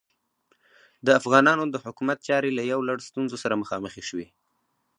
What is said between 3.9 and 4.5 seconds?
شوې.